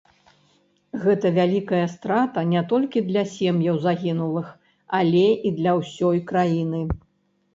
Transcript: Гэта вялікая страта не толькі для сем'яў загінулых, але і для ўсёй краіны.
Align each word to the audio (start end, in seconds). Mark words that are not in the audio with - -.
Гэта 1.01 1.27
вялікая 1.35 1.81
страта 1.95 2.39
не 2.53 2.63
толькі 2.71 3.03
для 3.09 3.23
сем'яў 3.33 3.77
загінулых, 3.85 4.47
але 5.01 5.23
і 5.51 5.51
для 5.59 5.71
ўсёй 5.81 6.17
краіны. 6.33 6.81